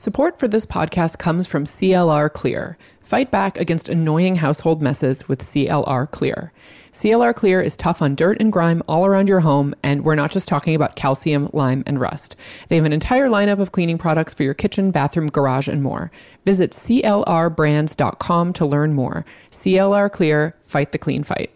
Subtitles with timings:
[0.00, 2.78] Support for this podcast comes from CLR Clear.
[3.02, 6.54] Fight back against annoying household messes with CLR Clear.
[6.90, 10.30] CLR Clear is tough on dirt and grime all around your home, and we're not
[10.30, 12.34] just talking about calcium, lime, and rust.
[12.68, 16.10] They have an entire lineup of cleaning products for your kitchen, bathroom, garage, and more.
[16.46, 19.26] Visit CLRbrands.com to learn more.
[19.50, 21.50] CLR Clear, fight the clean fight.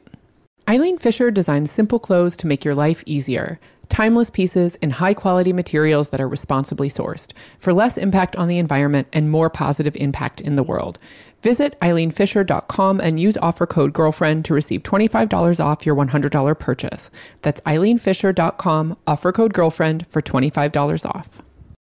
[0.69, 3.59] Eileen Fisher designs simple clothes to make your life easier.
[3.89, 8.59] Timeless pieces in high quality materials that are responsibly sourced for less impact on the
[8.59, 10.99] environment and more positive impact in the world.
[11.43, 17.11] Visit eileenfisher.com and use offer code GIRLFRIEND to receive $25 off your $100 purchase.
[17.43, 21.43] That's eileenfisher.com, offer code GIRLFRIEND for $25 off.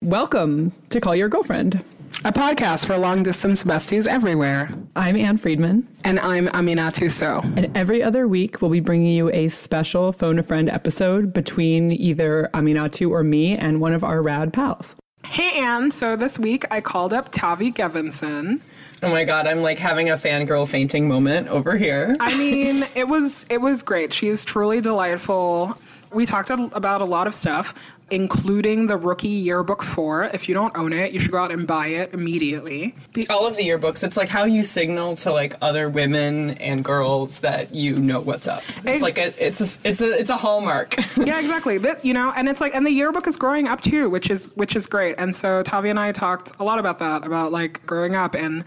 [0.04, 1.82] Welcome to Call Your Girlfriend,
[2.26, 4.70] a podcast for long distance besties everywhere.
[4.96, 5.88] I'm Ann Friedman.
[6.04, 7.42] And I'm Amina Sow.
[7.44, 11.92] And every other week, we'll be bringing you a special Phone a Friend episode between
[11.92, 14.96] either Aminatou or me and one of our rad pals.
[15.26, 15.92] Hey, Ann.
[15.92, 18.62] So this week I called up Tavi Gevinson
[19.04, 22.16] Oh my god, I'm like having a fangirl fainting moment over here.
[22.22, 24.14] I mean, it was it was great.
[24.14, 25.78] She is truly delightful.
[26.14, 27.74] We talked about a lot of stuff,
[28.12, 30.26] including the rookie yearbook four.
[30.26, 32.96] If you don't own it, you should go out and buy it immediately.
[33.30, 37.40] All of the yearbooks, it's like how you signal to like other women and girls
[37.40, 38.64] that you know what's up.
[38.86, 40.96] It's like a, it's a, it's a it's a hallmark.
[41.18, 41.78] yeah, exactly.
[41.80, 44.52] That, you know, and it's like and the yearbook is growing up too, which is
[44.56, 45.16] which is great.
[45.18, 48.64] And so Tavi and I talked a lot about that, about like growing up and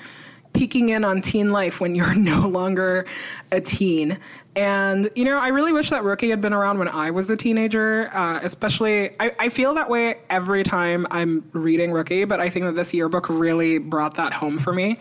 [0.57, 3.07] peeking in on teen life when you're no longer
[3.53, 4.19] a teen.
[4.57, 7.37] And, you know, I really wish that Rookie had been around when I was a
[7.37, 12.49] teenager, uh, especially, I, I feel that way every time I'm reading Rookie, but I
[12.49, 14.99] think that this yearbook really brought that home for me.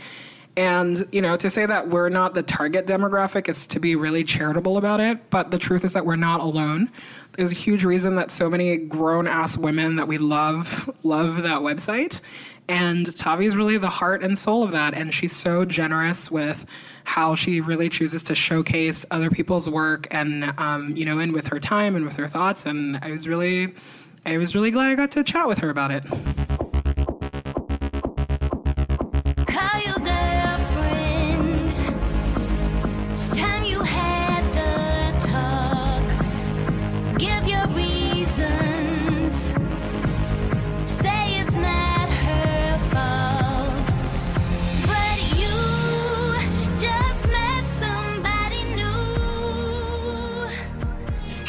[0.57, 4.23] And, you know, to say that we're not the target demographic is to be really
[4.23, 5.29] charitable about it.
[5.29, 6.89] But the truth is that we're not alone.
[7.33, 11.61] There's a huge reason that so many grown ass women that we love love that
[11.61, 12.21] website.
[12.67, 14.93] And Tavi is really the heart and soul of that.
[14.93, 16.65] And she's so generous with
[17.03, 21.47] how she really chooses to showcase other people's work and, um, you know, and with
[21.47, 22.65] her time and with her thoughts.
[22.65, 23.73] And I was really,
[24.25, 26.03] I was really glad I got to chat with her about it.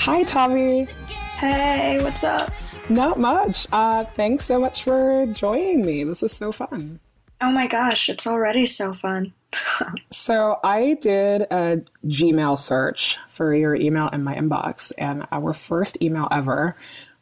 [0.07, 0.85] Hi, Tavi.
[0.85, 2.53] Hey, what's up?
[2.89, 3.67] Not much.
[3.73, 6.05] Uh, thanks so much for joining me.
[6.05, 7.01] This is so fun.
[7.41, 9.33] Oh my gosh, it's already so fun.
[10.13, 16.01] so, I did a Gmail search for your email in my inbox, and our first
[16.01, 16.77] email ever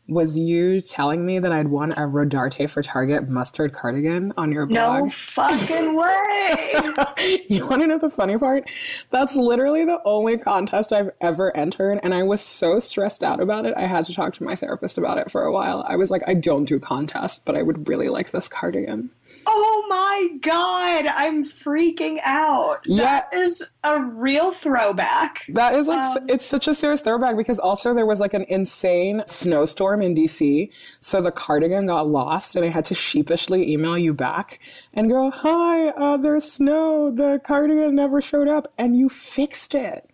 [0.06, 4.66] was you telling me that I'd won a Rodarte for Target mustard cardigan on your
[4.66, 5.04] blog?
[5.04, 7.44] No fucking way!
[7.48, 8.70] you want to know the funny part?
[9.10, 13.64] That's literally the only contest I've ever entered, and I was so stressed out about
[13.64, 13.74] it.
[13.76, 15.84] I had to talk to my therapist about it for a while.
[15.88, 19.10] I was like, I don't do contests, but I would really like this cardigan.
[19.46, 22.80] Oh my god, I'm freaking out.
[22.86, 23.02] Yeah.
[23.02, 25.44] That is a real throwback.
[25.48, 28.44] That is like um, it's such a serious throwback because also there was like an
[28.48, 33.98] insane snowstorm in DC, so the cardigan got lost and I had to sheepishly email
[33.98, 34.60] you back
[34.92, 37.10] and go, "Hi, uh, there's snow.
[37.10, 40.08] The cardigan never showed up and you fixed it."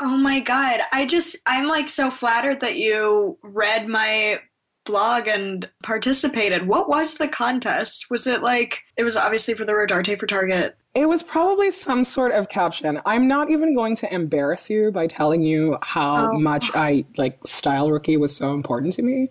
[0.00, 0.80] Oh my god.
[0.92, 4.40] I just I'm like so flattered that you read my
[4.84, 6.66] blog and participated.
[6.66, 8.10] What was the contest?
[8.10, 10.76] Was it like it was obviously for the Rodarte for Target?
[10.94, 13.00] It was probably some sort of caption.
[13.06, 16.38] I'm not even going to embarrass you by telling you how oh.
[16.38, 19.30] much I like style rookie was so important to me.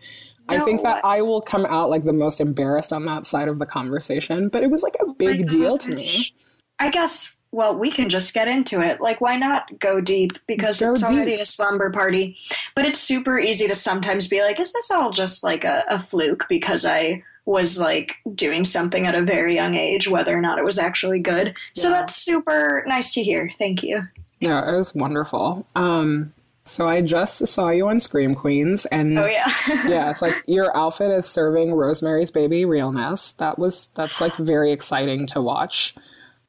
[0.49, 0.57] No.
[0.57, 3.59] I think that I will come out like the most embarrassed on that side of
[3.59, 6.33] the conversation, but it was like a oh big deal to me.
[6.79, 9.01] I guess well, we can just get into it.
[9.01, 10.33] Like, why not go deep?
[10.47, 11.11] Because go it's deep.
[11.11, 12.37] already a slumber party.
[12.75, 15.99] But it's super easy to sometimes be like, is this all just like a, a,
[15.99, 20.59] fluke because I was like doing something at a very young age, whether or not
[20.59, 21.47] it was actually good?
[21.75, 21.83] Yeah.
[21.83, 23.51] So that's super nice to hear.
[23.59, 24.01] Thank you.
[24.39, 25.67] Yeah, it was wonderful.
[25.75, 26.31] Um,
[26.65, 29.53] so I just saw you on Scream Queens, and oh yeah,
[29.87, 33.33] yeah, it's like your outfit is serving Rosemary's Baby realness.
[33.33, 35.95] That was that's like very exciting to watch.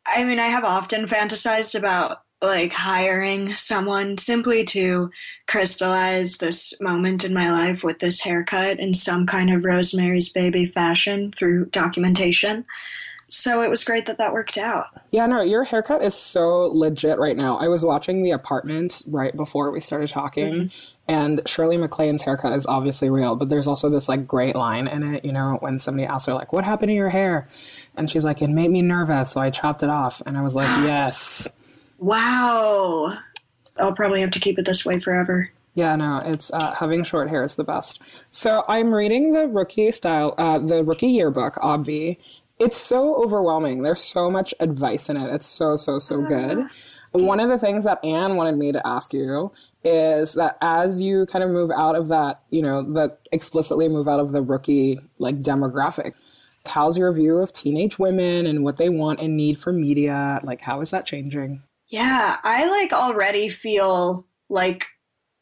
[0.07, 5.11] I mean, I have often fantasized about like hiring someone simply to
[5.47, 10.67] crystallize this moment in my life with this haircut in some kind of Rosemary's Baby
[10.67, 12.65] fashion through documentation.
[13.35, 14.89] So it was great that that worked out.
[15.11, 17.57] Yeah, no, your haircut is so legit right now.
[17.57, 20.67] I was watching The Apartment right before we started talking, mm-hmm.
[21.09, 25.15] and Shirley MacLaine's haircut is obviously real, but there's also this like great line in
[25.15, 27.49] it, you know, when somebody asks her, like, what happened to your hair?
[27.97, 30.21] And she's like, it made me nervous, so I chopped it off.
[30.27, 31.49] And I was like, yes.
[32.01, 33.17] Wow.
[33.79, 35.51] I'll probably have to keep it this way forever.
[35.75, 38.03] Yeah, no, it's uh, having short hair is the best.
[38.31, 42.19] So I'm reading the rookie style, uh, the rookie yearbook, Obvi,
[42.59, 43.83] it's so overwhelming.
[43.83, 45.33] There's so much advice in it.
[45.35, 46.59] It's so, so, so good.
[46.61, 46.71] Ah.
[47.13, 49.53] One of the things that Ann wanted me to ask you
[49.85, 54.09] is that as you kind of move out of that, you know, that explicitly move
[54.09, 56.13] out of the rookie like demographic,
[56.65, 60.39] how's your view of teenage women and what they want and need for media?
[60.43, 61.63] Like, how is that changing?
[61.89, 64.87] Yeah, I like already feel like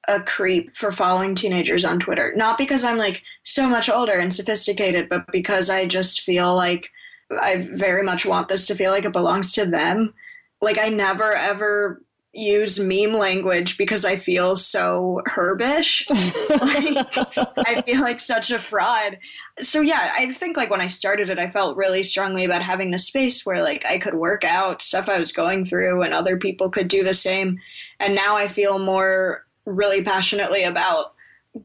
[0.08, 2.32] a creep for following teenagers on Twitter.
[2.34, 6.90] Not because I'm like so much older and sophisticated, but because I just feel like
[7.30, 10.14] I very much want this to feel like it belongs to them.
[10.60, 16.08] Like I never ever use meme language because I feel so herbish.
[16.60, 19.18] like, I feel like such a fraud.
[19.62, 22.90] So yeah, I think like when I started it, I felt really strongly about having
[22.90, 26.36] the space where like I could work out stuff I was going through and other
[26.36, 27.58] people could do the same.
[27.98, 31.14] And now I feel more really passionately about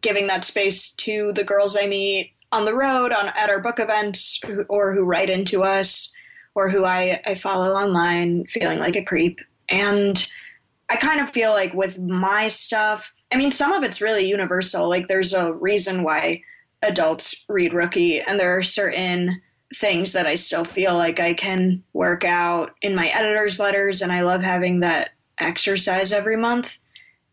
[0.02, 3.80] giving that space to the girls I meet on the road, on at our book
[3.80, 6.16] events, or who write into us,
[6.56, 9.42] or who I, I follow online, feeling like a creep.
[9.68, 10.26] And
[10.90, 14.88] I kind of feel like with my stuff, I mean, some of it's really universal.
[14.88, 16.44] Like, there's a reason why
[16.82, 19.42] adults read Rookie, and there are certain
[19.76, 24.14] things that I still feel like I can work out in my editor's letters, and
[24.14, 25.10] I love having that
[25.40, 26.78] exercise every month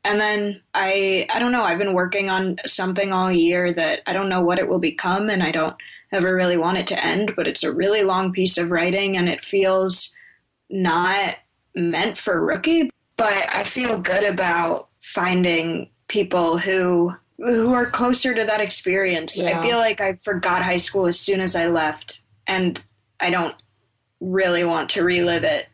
[0.05, 4.13] and then i i don't know i've been working on something all year that i
[4.13, 5.77] don't know what it will become and i don't
[6.13, 9.29] ever really want it to end but it's a really long piece of writing and
[9.29, 10.15] it feels
[10.71, 11.37] not
[11.75, 18.45] meant for rookie but i feel good about finding people who who are closer to
[18.45, 19.59] that experience yeah.
[19.59, 22.83] i feel like i forgot high school as soon as i left and
[23.21, 23.57] i don't
[24.21, 25.67] really want to relive it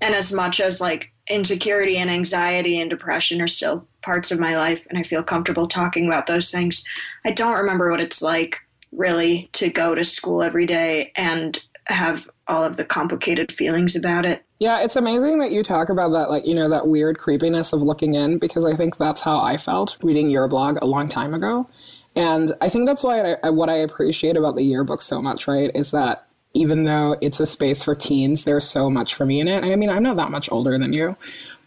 [0.00, 4.56] and as much as like insecurity and anxiety and depression are still parts of my
[4.56, 6.84] life and I feel comfortable talking about those things.
[7.24, 8.58] I don't remember what it's like
[8.92, 14.24] really to go to school every day and have all of the complicated feelings about
[14.26, 14.44] it.
[14.58, 17.82] Yeah, it's amazing that you talk about that, like, you know, that weird creepiness of
[17.82, 21.34] looking in, because I think that's how I felt reading your blog a long time
[21.34, 21.68] ago.
[22.14, 25.70] And I think that's why I, what I appreciate about the yearbook so much, right,
[25.74, 29.48] is that even though it's a space for teens, there's so much for me in
[29.48, 29.64] it.
[29.64, 31.16] I mean, I'm not that much older than you,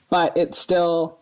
[0.10, 1.18] but it's still,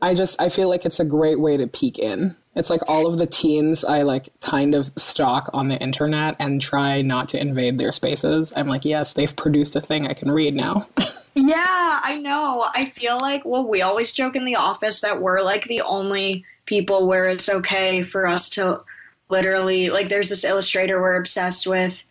[0.00, 2.36] I just, I feel like it's a great way to peek in.
[2.56, 6.60] It's like all of the teens I like kind of stalk on the internet and
[6.60, 8.52] try not to invade their spaces.
[8.56, 10.84] I'm like, yes, they've produced a thing I can read now.
[11.34, 12.68] yeah, I know.
[12.74, 16.44] I feel like, well, we always joke in the office that we're like the only
[16.66, 18.82] people where it's okay for us to
[19.28, 22.02] literally, like, there's this illustrator we're obsessed with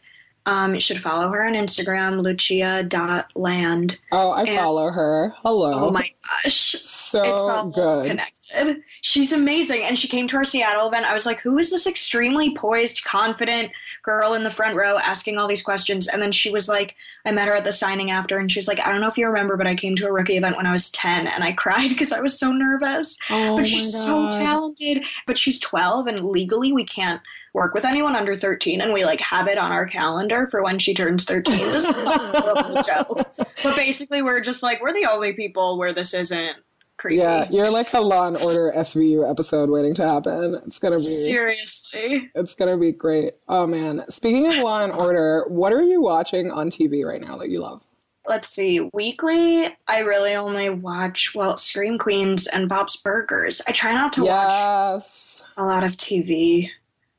[0.46, 4.00] um, you should follow her on Instagram, lucia.land.
[4.12, 5.34] Oh, I and, follow her.
[5.38, 5.88] Hello.
[5.88, 6.76] Oh my gosh.
[6.80, 8.08] So it's all good.
[8.08, 8.82] connected.
[9.02, 9.84] She's amazing.
[9.84, 11.06] And she came to our Seattle event.
[11.06, 13.72] I was like, who is this extremely poised, confident
[14.02, 16.08] girl in the front row asking all these questions?
[16.08, 16.96] And then she was like,
[17.26, 19.28] I met her at the signing after, and she's like, I don't know if you
[19.28, 21.90] remember, but I came to a rookie event when I was 10 and I cried
[21.90, 23.18] because I was so nervous.
[23.30, 24.32] Oh but she's God.
[24.32, 25.04] so talented.
[25.28, 27.22] But she's 12, and legally we can't
[27.54, 30.80] work with anyone under 13 and we like have it on our calendar for when
[30.80, 33.06] she turns 13 this is a
[33.64, 36.56] but basically we're just like we're the only people where this isn't
[36.98, 37.18] creepy.
[37.18, 40.62] Yeah you're like a law and order svu episode waiting to happen.
[40.68, 42.30] It's gonna be seriously.
[42.36, 43.34] It's gonna be great.
[43.48, 44.04] Oh man.
[44.10, 47.62] Speaking of law and order what are you watching on tv right now that you
[47.62, 47.84] love?
[48.28, 48.80] Let's see.
[48.94, 53.62] Weekly i really only watch well scream queens and bob's burgers.
[53.68, 55.42] I try not to yes.
[55.42, 56.70] watch a lot of tv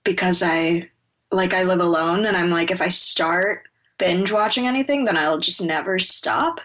[0.05, 0.89] because I
[1.33, 3.65] like I live alone and I'm like if I start
[3.99, 6.61] binge watching anything then I'll just never stop.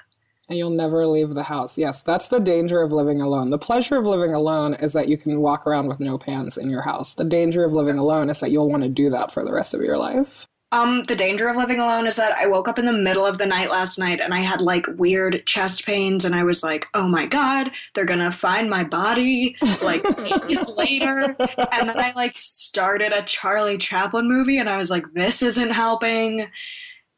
[0.48, 1.76] And you'll never leave the house.
[1.76, 3.50] Yes, that's the danger of living alone.
[3.50, 6.70] The pleasure of living alone is that you can walk around with no pants in
[6.70, 7.16] your house.
[7.16, 9.74] The danger of living alone is that you'll want to do that for the rest
[9.74, 10.46] of your life.
[10.76, 13.38] Um, the danger of living alone is that I woke up in the middle of
[13.38, 16.90] the night last night and I had like weird chest pains and I was like,
[16.94, 21.34] oh my god, they're gonna find my body like days later.
[21.72, 25.72] And then I like started a Charlie Chaplin movie and I was like, this isn't
[25.72, 26.46] helping.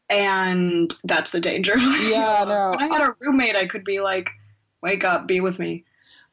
[0.07, 1.79] And that's the danger.
[1.79, 2.73] Yeah, no.
[2.73, 4.29] If I had a roommate, I could be like,
[4.83, 5.83] wake up, be with me.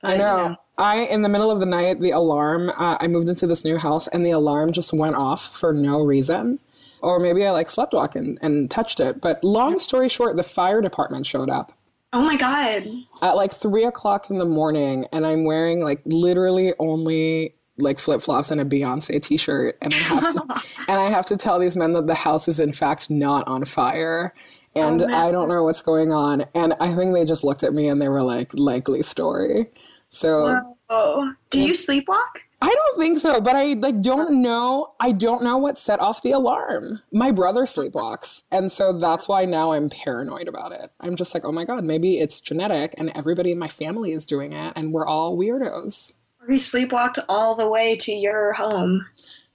[0.02, 0.48] I know.
[0.48, 0.54] Yeah.
[0.76, 3.78] I, in the middle of the night, the alarm, uh, I moved into this new
[3.78, 6.58] house and the alarm just went off for no reason
[7.04, 9.20] or maybe I like sleptwalk and, and touched it.
[9.20, 11.72] But long story short, the fire department showed up.
[12.12, 12.84] Oh my god.
[13.22, 18.22] At like three o'clock in the morning, and I'm wearing like literally only like flip
[18.22, 21.58] flops and a Beyonce t shirt, and I have to and I have to tell
[21.58, 24.32] these men that the house is in fact not on fire.
[24.76, 26.44] Oh, and oh, I don't know what's going on.
[26.54, 29.70] And I think they just looked at me and they were like, likely story.
[30.10, 31.32] So Whoa.
[31.50, 32.40] do you sleepwalk?
[32.62, 34.94] I don't think so, but I like don't know.
[35.00, 37.00] I don't know what set off the alarm.
[37.12, 40.90] My brother sleepwalks, and so that's why now I'm paranoid about it.
[41.00, 44.24] I'm just like, oh my god, maybe it's genetic, and everybody in my family is
[44.24, 46.12] doing it, and we're all weirdos.
[46.46, 49.06] He sleepwalked all the way to your home.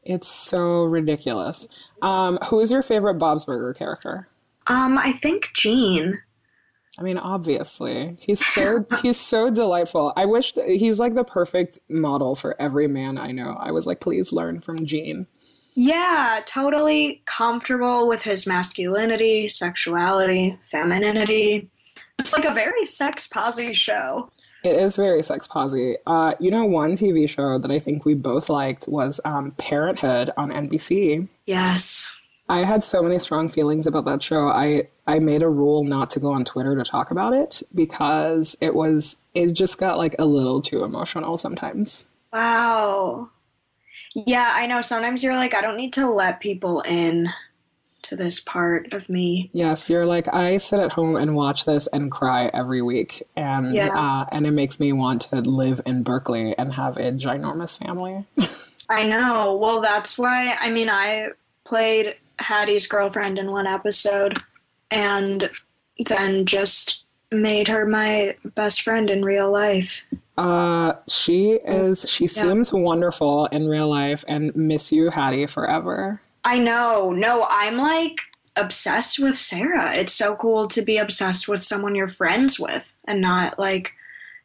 [0.04, 1.68] It's so ridiculous.
[2.02, 4.28] Um, who is your favorite Bob's Burger character?
[4.68, 6.22] Um, I think Gene.
[7.00, 10.12] I mean, obviously, he's so he's so delightful.
[10.18, 13.56] I wish he's like the perfect model for every man I know.
[13.58, 15.26] I was like, please learn from Gene.
[15.76, 21.70] Yeah, totally comfortable with his masculinity, sexuality, femininity.
[22.20, 24.30] It's like a very sex posy show.
[24.66, 25.96] It is very sex posy.
[26.06, 30.32] Uh, you know, one TV show that I think we both liked was um, Parenthood
[30.36, 31.30] on NBC.
[31.46, 32.12] Yes.
[32.50, 34.50] I had so many strong feelings about that show.
[34.50, 38.56] I I made a rule not to go on Twitter to talk about it because
[38.62, 42.06] it was it just got like a little too emotional sometimes.
[42.32, 43.30] Wow.
[44.14, 47.30] Yeah, I know sometimes you're like I don't need to let people in
[48.04, 49.50] to this part of me.
[49.52, 53.74] Yes, you're like I sit at home and watch this and cry every week, and
[53.74, 53.90] yeah.
[53.90, 58.26] uh, and it makes me want to live in Berkeley and have a ginormous family.
[58.90, 59.56] I know.
[59.56, 60.56] Well, that's why.
[60.60, 61.30] I mean, I
[61.64, 64.42] played Haddie's girlfriend in one episode
[64.92, 65.50] and
[66.06, 70.04] then just made her my best friend in real life.
[70.38, 72.30] Uh, she is, she yeah.
[72.30, 76.22] seems wonderful in real life and miss you, Haddie, forever.
[76.44, 77.12] I know.
[77.12, 78.22] No, I'm like
[78.56, 79.94] obsessed with Sarah.
[79.94, 83.94] It's so cool to be obsessed with someone you're friends with and not like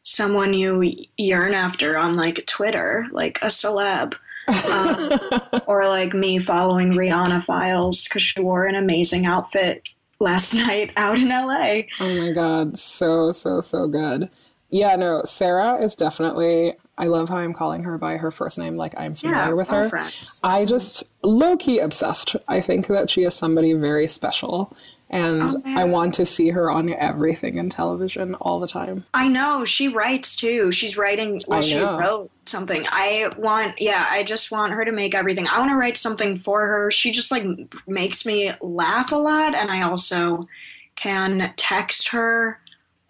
[0.03, 4.15] someone you yearn after on like Twitter, like a celeb
[4.47, 10.91] um, or like me following Rihanna files because she wore an amazing outfit last night
[10.97, 11.81] out in LA.
[11.99, 14.29] Oh my god, so so so good.
[14.69, 16.73] Yeah, no, Sarah is definitely.
[16.97, 19.69] I love how I'm calling her by her first name, like I'm familiar yeah, with
[19.69, 19.89] her.
[19.89, 20.39] Friends.
[20.43, 22.35] I just low key obsessed.
[22.47, 24.75] I think that she is somebody very special
[25.09, 29.05] and oh, I want to see her on everything in television all the time.
[29.13, 30.71] I know she writes too.
[30.71, 31.41] She's writing.
[31.47, 32.85] Well, she wrote something.
[32.89, 33.79] I want.
[33.79, 35.47] Yeah, I just want her to make everything.
[35.47, 36.91] I want to write something for her.
[36.91, 37.45] She just like
[37.87, 40.47] makes me laugh a lot, and I also
[40.95, 42.59] can text her.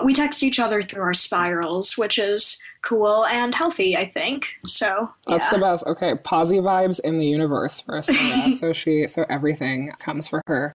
[0.04, 4.50] We text each other through our spirals, which is cool and healthy, I think.
[4.66, 5.38] So yeah.
[5.38, 5.86] that's the best.
[5.88, 8.54] Okay, posy vibes in the universe for Sarah.
[8.58, 10.74] so she, so everything comes for her.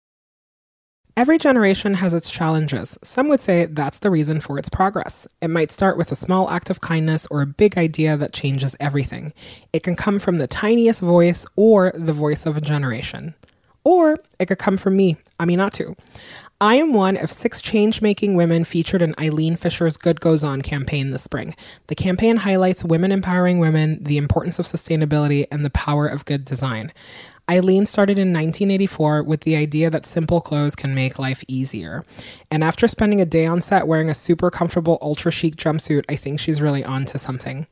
[1.18, 2.96] Every generation has its challenges.
[3.02, 5.26] Some would say that's the reason for its progress.
[5.42, 8.76] It might start with a small act of kindness or a big idea that changes
[8.78, 9.32] everything.
[9.72, 13.34] It can come from the tiniest voice or the voice of a generation.
[13.82, 15.98] Or it could come from me, Aminatou.
[16.60, 20.62] I am one of six change making women featured in Eileen Fisher's Good Goes On
[20.62, 21.56] campaign this spring.
[21.88, 26.44] The campaign highlights women empowering women, the importance of sustainability, and the power of good
[26.44, 26.92] design.
[27.50, 32.04] Eileen started in 1984 with the idea that simple clothes can make life easier.
[32.50, 36.16] And after spending a day on set wearing a super comfortable, ultra chic jumpsuit, I
[36.16, 37.66] think she's really on to something.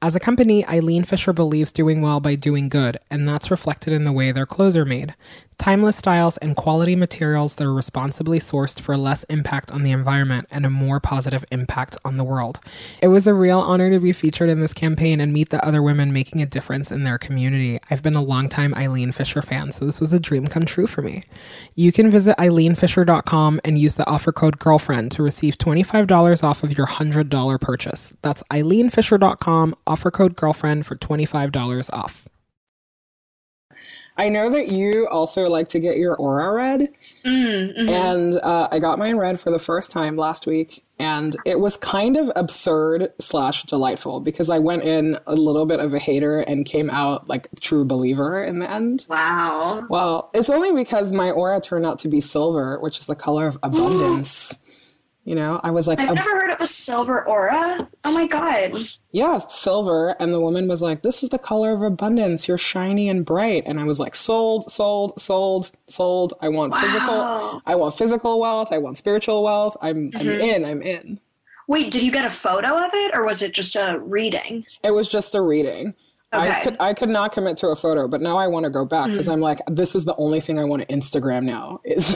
[0.00, 4.04] As a company, Eileen Fisher believes doing well by doing good, and that's reflected in
[4.04, 5.14] the way their clothes are made.
[5.58, 10.46] Timeless styles and quality materials that are responsibly sourced for less impact on the environment
[10.52, 12.60] and a more positive impact on the world.
[13.02, 15.82] It was a real honor to be featured in this campaign and meet the other
[15.82, 17.80] women making a difference in their community.
[17.90, 21.02] I've been a longtime Eileen Fisher fan, so this was a dream come true for
[21.02, 21.24] me.
[21.74, 26.78] You can visit eileenfisher.com and use the offer code GIRLFRIEND to receive $25 off of
[26.78, 28.14] your $100 purchase.
[28.22, 32.28] That's eileenfisher.com, offer code GIRLFRIEND for $25 off.
[34.18, 36.88] I know that you also like to get your aura read.
[37.24, 37.88] Mm, mm-hmm.
[37.88, 40.84] And uh, I got mine read for the first time last week.
[40.98, 45.78] And it was kind of absurd slash delightful because I went in a little bit
[45.78, 49.06] of a hater and came out like true believer in the end.
[49.08, 49.86] Wow.
[49.88, 53.46] Well, it's only because my aura turned out to be silver, which is the color
[53.46, 54.58] of abundance.
[55.28, 57.86] You know, I was like, I've never heard of a silver aura.
[58.02, 58.88] Oh my God.
[59.12, 60.16] Yeah, silver.
[60.18, 62.48] And the woman was like, This is the color of abundance.
[62.48, 63.64] You're shiny and bright.
[63.66, 66.32] And I was like, Sold, sold, sold, sold.
[66.40, 66.80] I want wow.
[66.80, 67.62] physical.
[67.66, 68.68] I want physical wealth.
[68.72, 69.76] I want spiritual wealth.
[69.82, 70.18] I'm, mm-hmm.
[70.18, 70.64] I'm in.
[70.64, 71.20] I'm in.
[71.66, 74.64] Wait, did you get a photo of it or was it just a reading?
[74.82, 75.94] It was just a reading.
[76.30, 76.50] Okay.
[76.50, 78.84] I could I could not commit to a photo, but now I want to go
[78.84, 79.32] back because mm.
[79.32, 82.10] I'm like, this is the only thing I want to Instagram now is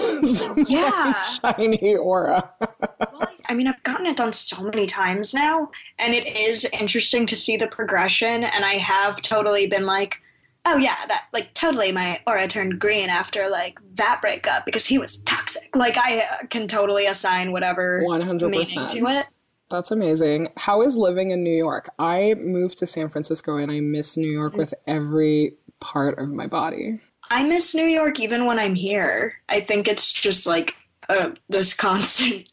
[0.70, 2.50] yeah shiny aura.
[2.60, 7.24] well, I mean, I've gotten it done so many times now, and it is interesting
[7.26, 8.44] to see the progression.
[8.44, 10.20] And I have totally been like,
[10.66, 14.98] oh yeah, that like totally my aura turned green after like that breakup because he
[14.98, 15.74] was toxic.
[15.74, 19.26] Like I uh, can totally assign whatever 100% meaning to it.
[19.72, 20.50] That's amazing.
[20.58, 21.88] How is living in New York?
[21.98, 26.46] I moved to San Francisco and I miss New York with every part of my
[26.46, 27.00] body.
[27.30, 29.34] I miss New York even when I'm here.
[29.48, 30.76] I think it's just like
[31.08, 32.50] a, this constant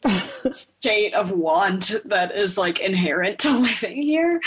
[0.50, 4.40] state of want that is like inherent to living here.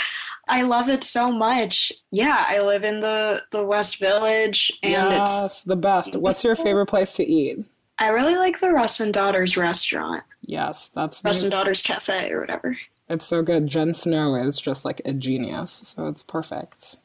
[0.48, 1.92] I love it so much.
[2.10, 6.16] Yeah, I live in the the West Village and yes, it's the best.
[6.16, 7.64] What's your favorite place to eat?
[7.98, 10.24] I really like the Russ and Daughters restaurant.
[10.42, 12.76] Yes, that's Russ and Daughters Cafe or whatever.
[13.08, 13.66] It's so good.
[13.66, 16.96] Jen Snow is just like a genius, so it's perfect.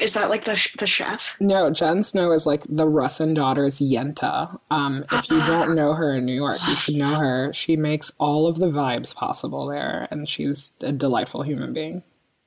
[0.00, 1.34] Is that like the the chef?
[1.40, 4.58] No, Jen Snow is like the Russ and Daughters Yenta.
[4.70, 7.52] Um, if you don't know her in New York, you should know her.
[7.52, 12.02] She makes all of the vibes possible there, and she's a delightful human being.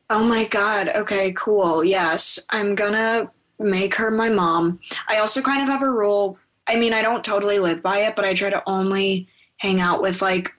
[0.09, 0.89] Oh my god.
[0.89, 1.83] Okay, cool.
[1.83, 4.79] Yes, I'm gonna make her my mom.
[5.07, 6.37] I also kind of have a rule.
[6.69, 10.03] I mean, I don't totally live by it, but I try to only hang out
[10.03, 10.53] with like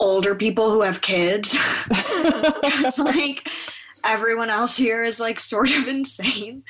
[0.00, 1.54] older people who have kids.
[1.90, 3.46] it's like
[4.04, 6.64] everyone else here is like sort of insane.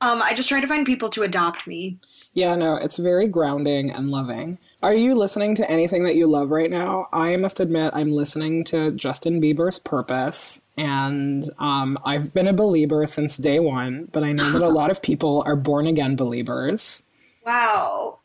[0.00, 1.98] Um, I just try to find people to adopt me.
[2.34, 4.58] Yeah, no, it's very grounding and loving.
[4.82, 7.08] Are you listening to anything that you love right now?
[7.12, 13.06] I must admit, I'm listening to Justin Bieber's Purpose, and um, I've been a believer
[13.06, 17.02] since day one, but I know that a lot of people are born again believers.
[17.48, 18.18] Wow.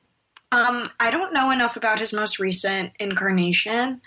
[0.51, 4.01] Um, I don't know enough about his most recent incarnation.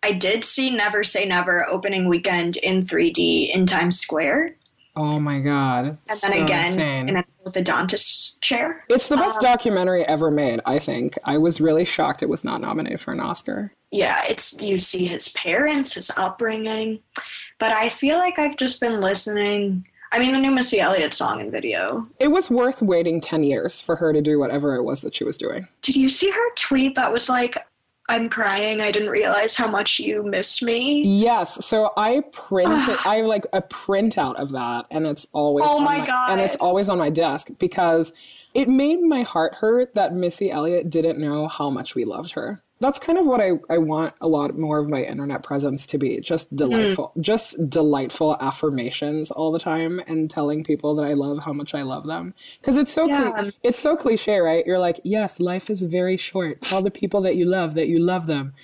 [0.00, 4.54] I did see Never Say Never opening weekend in 3D in Times Square.
[4.94, 5.98] Oh my god!
[6.08, 7.08] And then so again insane.
[7.08, 8.84] in a, the dentist chair.
[8.88, 10.60] It's the best um, documentary ever made.
[10.66, 11.18] I think.
[11.24, 13.72] I was really shocked it was not nominated for an Oscar.
[13.90, 17.00] Yeah, it's you see his parents, his upbringing,
[17.58, 19.86] but I feel like I've just been listening.
[20.12, 22.06] I mean, the new Missy Elliott song and video.
[22.18, 25.24] It was worth waiting 10 years for her to do whatever it was that she
[25.24, 25.68] was doing.
[25.82, 27.56] Did you see her tweet that was like,
[28.10, 28.80] I'm crying.
[28.80, 31.00] I didn't realize how much you missed me.
[31.04, 31.64] Yes.
[31.64, 35.98] So I printed, I have like a printout of that, and it's always oh my,
[35.98, 38.12] my god, and it's always on my desk because
[38.52, 42.60] it made my heart hurt that Missy Elliott didn't know how much we loved her
[42.80, 45.98] that's kind of what I, I want a lot more of my internet presence to
[45.98, 47.20] be just delightful mm.
[47.20, 51.82] just delightful affirmations all the time and telling people that i love how much i
[51.82, 52.34] love them.
[52.60, 53.32] Because it's so yeah.
[53.32, 54.66] cli- it's so cliche right?
[54.66, 56.62] You're like yes life is very short.
[56.62, 58.54] Tell the people that you love that you love them.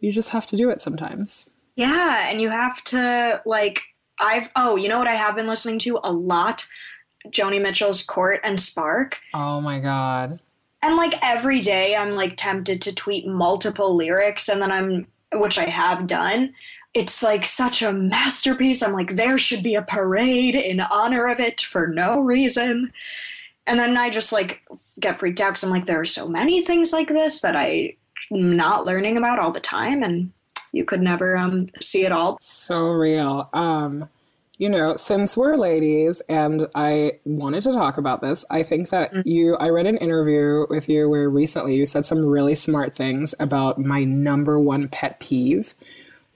[0.00, 1.46] You just have to do it sometimes.
[1.76, 3.82] Yeah and you have to like
[4.18, 6.66] i've oh you know what i have been listening to a lot?
[7.28, 9.18] Joni mitchell's court and spark.
[9.34, 10.40] Oh my god
[10.82, 15.58] and like every day I'm like tempted to tweet multiple lyrics and then I'm which
[15.58, 16.54] I have done.
[16.94, 18.82] It's like such a masterpiece.
[18.82, 22.92] I'm like there should be a parade in honor of it for no reason.
[23.66, 24.62] And then I just like
[25.00, 27.96] get freaked out cuz I'm like there are so many things like this that I'm
[28.30, 30.30] not learning about all the time and
[30.72, 32.38] you could never um see it all.
[32.40, 33.48] So real.
[33.52, 34.08] Um
[34.58, 39.12] you know, since we're ladies and I wanted to talk about this, I think that
[39.12, 39.28] mm-hmm.
[39.28, 43.34] you, I read an interview with you where recently you said some really smart things
[43.38, 45.74] about my number one pet peeve,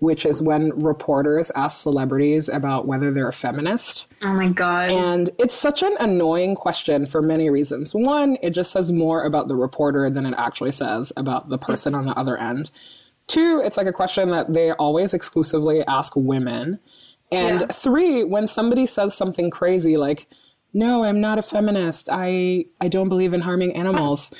[0.00, 4.06] which is when reporters ask celebrities about whether they're a feminist.
[4.20, 4.90] Oh my God.
[4.90, 7.94] And it's such an annoying question for many reasons.
[7.94, 11.94] One, it just says more about the reporter than it actually says about the person
[11.94, 12.70] on the other end.
[13.28, 16.80] Two, it's like a question that they always exclusively ask women.
[17.32, 17.66] And yeah.
[17.66, 20.26] three, when somebody says something crazy like,
[20.72, 22.08] no, I'm not a feminist.
[22.10, 24.30] I, I don't believe in harming animals.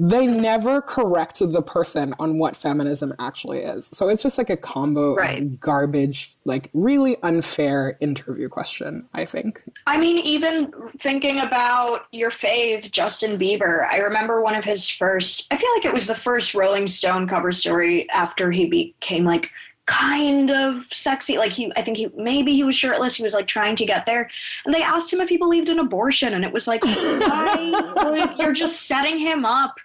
[0.00, 3.86] They never correct the person on what feminism actually is.
[3.88, 5.42] So it's just like a combo right.
[5.42, 9.60] of garbage, like really unfair interview question, I think.
[9.88, 15.52] I mean, even thinking about your fave, Justin Bieber, I remember one of his first,
[15.52, 19.50] I feel like it was the first Rolling Stone cover story after he became like
[19.88, 21.38] kind of sexy.
[21.38, 23.16] Like he, I think he maybe he was shirtless.
[23.16, 24.30] He was like trying to get there,
[24.64, 28.34] and they asked him if he believed in abortion, and it was like, why?
[28.38, 29.76] you're just setting him up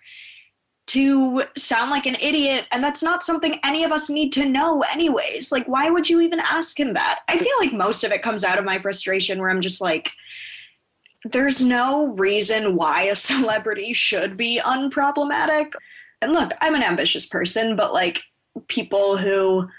[0.87, 4.81] to sound like an idiot, and that's not something any of us need to know,
[4.91, 5.53] anyways.
[5.53, 7.21] Like, why would you even ask him that?
[7.29, 10.11] I feel like most of it comes out of my frustration, where I'm just like.
[11.31, 15.71] There's no reason why a celebrity should be unproblematic.
[16.21, 18.21] And look, I'm an ambitious person, but like
[18.67, 19.69] people who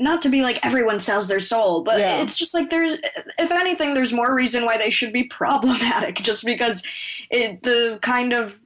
[0.00, 2.22] not to be like everyone sells their soul, but yeah.
[2.22, 2.94] it's just like there's,
[3.38, 6.82] if anything, there's more reason why they should be problematic just because
[7.30, 8.58] it, the kind of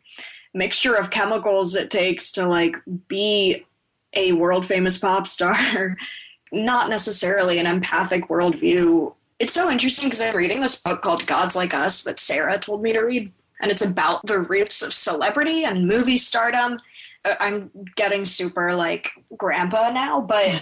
[0.55, 2.77] mixture of chemicals it takes to like
[3.09, 3.67] be
[4.15, 5.97] a world famous pop star,
[6.53, 9.13] not necessarily an empathic worldview.
[9.41, 12.81] It's so interesting because I'm reading this book called Gods Like Us that Sarah told
[12.81, 16.81] me to read, and it's about the roots of celebrity and movie stardom
[17.25, 20.61] I'm getting super like grandpa now, but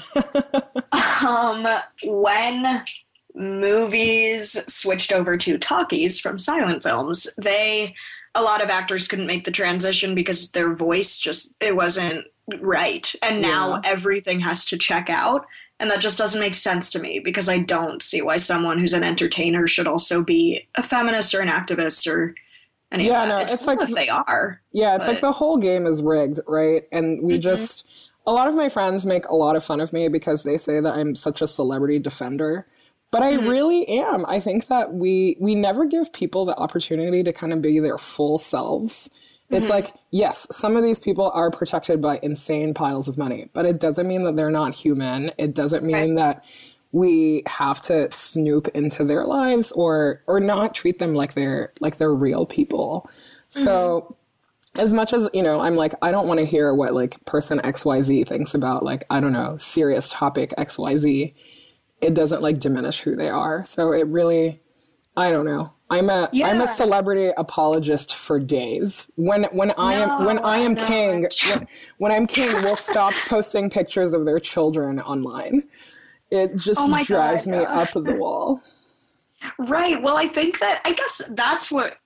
[1.23, 1.67] um,
[2.05, 2.85] when
[3.35, 7.95] movies switched over to talkies from silent films, they
[8.35, 12.27] a lot of actors couldn't make the transition because their voice just it wasn't
[12.61, 13.15] right.
[13.23, 13.81] And now yeah.
[13.85, 15.47] everything has to check out.
[15.81, 18.93] And that just doesn't make sense to me because I don't see why someone who's
[18.93, 22.37] an entertainer should also be a feminist or an activist or
[22.93, 24.61] any yeah, no, it's, it's cool like if they are.
[24.73, 25.13] Yeah, it's but...
[25.13, 26.85] like the whole game is rigged, right?
[26.93, 27.41] And we mm-hmm.
[27.41, 27.85] just
[28.27, 30.81] a lot of my friends make a lot of fun of me because they say
[30.81, 32.67] that I'm such a celebrity defender.
[33.11, 33.49] But I mm-hmm.
[33.49, 34.25] really am.
[34.27, 37.99] I think that we we never give people the opportunity to kind of be their
[37.99, 39.11] full selves.
[39.51, 39.71] It's mm-hmm.
[39.71, 43.81] like, yes, some of these people are protected by insane piles of money, but it
[43.81, 45.31] doesn't mean that they're not human.
[45.37, 46.37] It doesn't mean right.
[46.37, 46.45] that
[46.93, 51.97] we have to snoop into their lives or or not treat them like they're like
[51.97, 53.09] they're real people.
[53.53, 53.65] Mm-hmm.
[53.65, 54.17] So
[54.75, 57.59] as much as, you know, I'm like I don't want to hear what like person
[57.61, 61.35] XYZ thinks about like I don't know, serious topic XYZ.
[62.01, 63.65] It doesn't like diminish who they are.
[63.65, 64.61] So it really
[65.17, 65.73] I don't know.
[65.91, 69.11] I'm a am a celebrity apologist for days.
[69.17, 73.69] When when I am when I am king when, when I'm king, we'll stop posting
[73.69, 75.65] pictures of their children online.
[76.33, 77.53] It just oh drives God.
[77.53, 78.63] me up the wall.
[79.59, 80.01] Right.
[80.01, 81.97] Well, I think that I guess that's what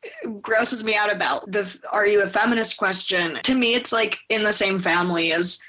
[0.40, 3.38] grosses me out about the are you a feminist question.
[3.42, 5.60] To me, it's like in the same family as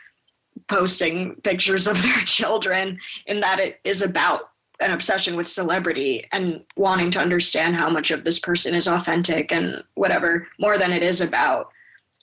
[0.69, 6.63] posting pictures of their children, in that it is about an obsession with celebrity and
[6.77, 11.03] wanting to understand how much of this person is authentic and whatever, more than it
[11.03, 11.69] is about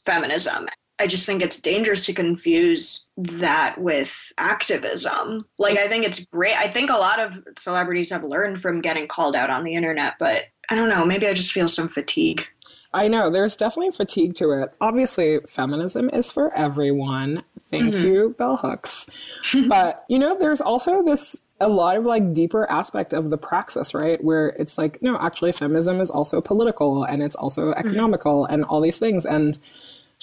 [0.06, 0.66] feminism.
[1.00, 5.44] I just think it's dangerous to confuse that with activism.
[5.58, 6.56] Like, I think it's great.
[6.56, 10.14] I think a lot of celebrities have learned from getting called out on the internet,
[10.20, 11.04] but I don't know.
[11.04, 12.46] Maybe I just feel some fatigue.
[12.92, 14.72] I know there's definitely fatigue to it.
[14.80, 17.42] Obviously, feminism is for everyone.
[17.58, 18.06] Thank mm-hmm.
[18.06, 19.06] you, bell hooks.
[19.68, 23.94] but, you know, there's also this a lot of like deeper aspect of the praxis,
[23.94, 24.22] right?
[24.22, 27.80] Where it's like, no, actually, feminism is also political and it's also mm-hmm.
[27.80, 28.54] economical mm-hmm.
[28.54, 29.26] and all these things.
[29.26, 29.58] And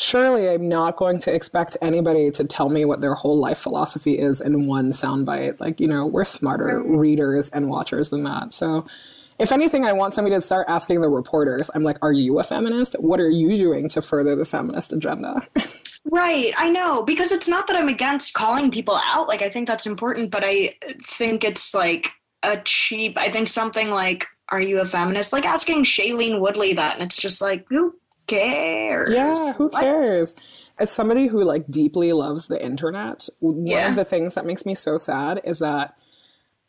[0.01, 4.17] surely I'm not going to expect anybody to tell me what their whole life philosophy
[4.17, 5.59] is in one soundbite.
[5.59, 8.53] Like, you know, we're smarter readers and watchers than that.
[8.53, 8.85] So,
[9.39, 12.43] if anything, I want somebody to start asking the reporters, I'm like, are you a
[12.43, 12.95] feminist?
[12.99, 15.41] What are you doing to further the feminist agenda?
[16.05, 16.53] right.
[16.57, 17.01] I know.
[17.01, 19.27] Because it's not that I'm against calling people out.
[19.27, 20.75] Like, I think that's important, but I
[21.07, 22.11] think it's like
[22.43, 25.33] a cheap, I think something like, are you a feminist?
[25.33, 27.95] Like asking Shailene Woodley that, and it's just like, who
[28.37, 29.13] cares?
[29.13, 30.35] Yeah, who cares?
[30.79, 33.89] As somebody who like deeply loves the internet, one yeah.
[33.89, 35.95] of the things that makes me so sad is that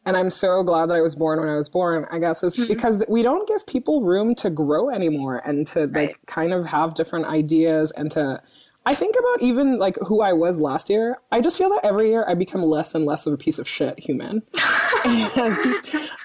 [0.04, 2.56] and I'm so glad that I was born when I was born, I guess, is
[2.56, 2.66] mm-hmm.
[2.66, 6.08] because we don't give people room to grow anymore and to right.
[6.08, 8.42] like kind of have different ideas and to
[8.84, 11.18] I think about even like who I was last year.
[11.30, 13.68] I just feel that every year I become less and less of a piece of
[13.68, 14.42] shit human.
[15.04, 15.60] and,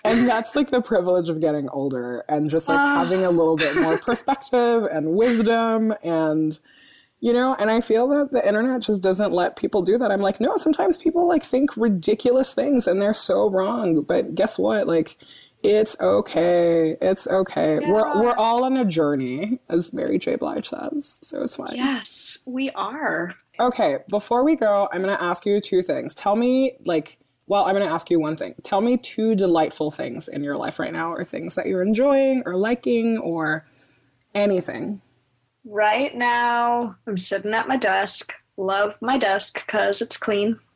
[0.03, 2.95] and, that's like the privilege of getting older and just like uh.
[2.95, 6.59] having a little bit more perspective and wisdom and
[7.19, 10.21] you know and i feel that the internet just doesn't let people do that i'm
[10.21, 14.87] like no sometimes people like think ridiculous things and they're so wrong but guess what
[14.87, 15.17] like
[15.63, 16.95] it's okay.
[17.01, 17.79] It's okay.
[17.81, 17.91] Yeah.
[17.91, 20.35] We're we're all on a journey, as Mary J.
[20.35, 21.19] Blige says.
[21.23, 21.75] So it's fine.
[21.75, 23.33] Yes, we are.
[23.59, 26.13] Okay, before we go, I'm gonna ask you two things.
[26.13, 28.55] Tell me like well, I'm going to ask you one thing.
[28.63, 32.43] Tell me two delightful things in your life right now, or things that you're enjoying
[32.45, 33.65] or liking, or
[34.35, 35.01] anything.
[35.65, 38.33] Right now, I'm sitting at my desk.
[38.57, 40.59] Love my desk because it's clean.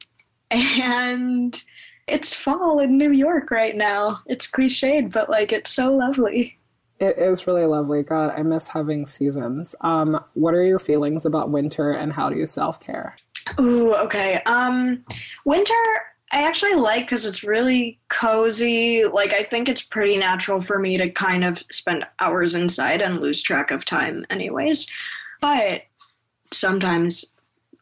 [0.53, 1.63] And
[2.07, 4.21] it's fall in New York right now.
[4.25, 6.57] It's cliched, but like it's so lovely.
[6.99, 8.03] It is really lovely.
[8.03, 9.75] God, I miss having seasons.
[9.81, 13.15] Um, what are your feelings about winter and how do you self care?
[13.59, 14.41] Ooh, okay.
[14.45, 15.03] Um,
[15.45, 15.73] winter
[16.33, 19.03] I actually like because it's really cozy.
[19.03, 23.19] Like I think it's pretty natural for me to kind of spend hours inside and
[23.19, 24.89] lose track of time, anyways.
[25.41, 25.83] But
[26.53, 27.30] sometimes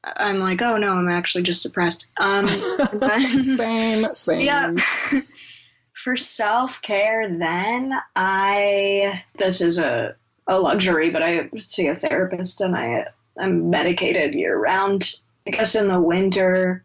[0.03, 2.07] I'm like, oh no, I'm actually just depressed.
[2.19, 2.47] Um,
[3.57, 4.41] same, same.
[4.41, 4.73] Yeah.
[5.93, 10.15] For self care, then I this is a
[10.47, 13.05] a luxury, but I see a therapist and I
[13.37, 15.15] I'm medicated year round.
[15.45, 16.83] I guess in the winter,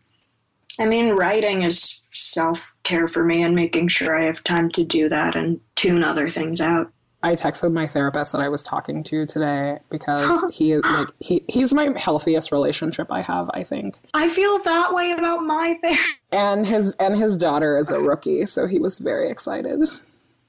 [0.81, 4.85] I mean, writing is self care for me and making sure I have time to
[4.85, 6.93] do that and tune other things out.
[7.25, 11.43] I texted my therapist that I was talking to today because he is like he
[11.49, 13.99] he's my healthiest relationship I have, I think.
[14.13, 16.07] I feel that way about my therapist.
[16.31, 19.89] And his and his daughter is a rookie, so he was very excited.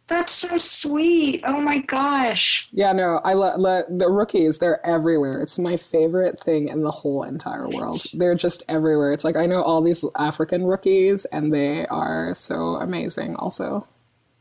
[0.07, 1.43] That's so sweet.
[1.47, 2.67] Oh my gosh.
[2.71, 4.59] Yeah, no, I love lo- the rookies.
[4.59, 5.41] They're everywhere.
[5.41, 7.97] It's my favorite thing in the whole entire world.
[8.13, 9.13] They're just everywhere.
[9.13, 13.35] It's like I know all these African rookies, and they are so amazing.
[13.37, 13.87] Also,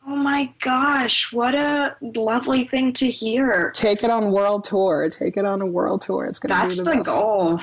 [0.07, 3.73] Oh my gosh, what a lovely thing to hear.
[3.75, 5.09] take it on world tour.
[5.09, 6.25] Take it on a world tour.
[6.25, 7.07] It's gonna That's be the, the best.
[7.09, 7.61] goal.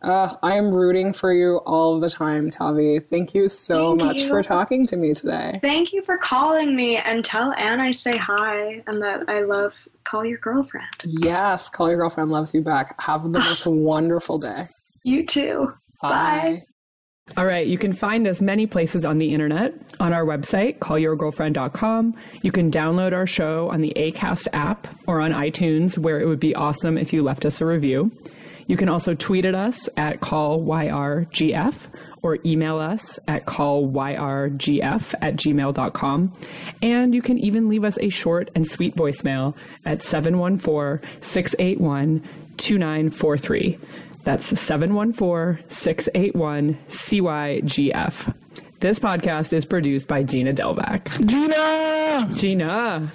[0.00, 3.00] Uh, I am rooting for you all the time, Tavi.
[3.00, 4.28] Thank you so Thank much you.
[4.28, 5.58] for talking to me today.
[5.62, 9.88] Thank you for calling me and tell Ann I say hi and that I love
[10.04, 10.86] Call Your Girlfriend.
[11.04, 13.00] Yes, call your girlfriend loves you back.
[13.00, 14.68] Have the most wonderful day.
[15.04, 15.72] You too.
[16.02, 16.60] Bye.
[17.38, 19.74] All right, you can find us many places on the internet.
[19.98, 22.14] On our website, callyourgirlfriend.com.
[22.42, 26.38] You can download our show on the ACAST app or on iTunes, where it would
[26.38, 28.12] be awesome if you left us a review.
[28.66, 31.88] You can also tweet at us at callyrgf
[32.22, 36.32] or email us at callyrgf at gmail.com.
[36.82, 42.20] And you can even leave us a short and sweet voicemail at 714 681
[42.58, 43.78] 2943.
[44.24, 48.34] That's 714 681 CYGF.
[48.80, 51.26] This podcast is produced by Gina Delvac.
[51.26, 52.28] Gina!
[52.34, 53.10] Gina!